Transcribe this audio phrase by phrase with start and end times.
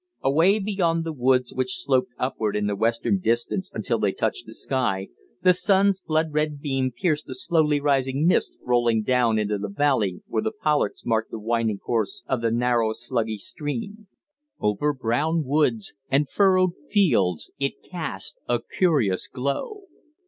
[0.23, 4.53] Away beyond the woods which sloped upward in the western distance until they touched the
[4.55, 5.09] sky,
[5.43, 10.23] the sun's blood red beam pierced the slowly rising mist rolling down into the valley
[10.25, 14.07] where the pollards marked the winding course of the narrow, sluggish stream.
[14.59, 19.83] Over brown woods and furrowed fields it cast a curious glow.